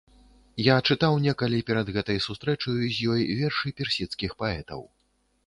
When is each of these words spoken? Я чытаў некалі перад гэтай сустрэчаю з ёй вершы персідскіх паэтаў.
Я 0.67 0.77
чытаў 0.89 1.17
некалі 1.25 1.59
перад 1.67 1.91
гэтай 1.97 2.19
сустрэчаю 2.27 2.75
з 2.79 2.97
ёй 3.17 3.21
вершы 3.43 3.75
персідскіх 3.83 4.31
паэтаў. 4.43 4.81